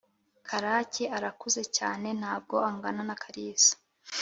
[0.47, 3.73] karake arakuze cyane ntabwo angana na kalisa